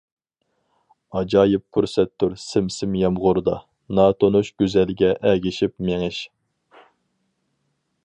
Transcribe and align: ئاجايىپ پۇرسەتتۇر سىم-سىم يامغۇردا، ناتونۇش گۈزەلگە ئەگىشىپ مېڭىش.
ئاجايىپ 1.19 1.63
پۇرسەتتۇر 1.77 2.33
سىم-سىم 2.45 2.97
يامغۇردا، 3.01 3.55
ناتونۇش 4.01 4.53
گۈزەلگە 4.63 5.15
ئەگىشىپ 5.33 5.89
مېڭىش. 5.91 6.27